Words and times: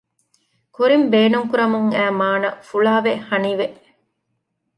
ކުރިން 0.75 1.07
ބޭނުންކުރަމުން 1.13 1.89
އައި 1.95 2.13
މާނަ 2.19 2.49
ފުޅާވެ 2.67 3.13
ހަނިވެ 3.29 3.67